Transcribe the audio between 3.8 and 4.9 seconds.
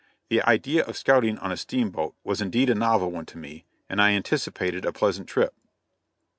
and I anticipated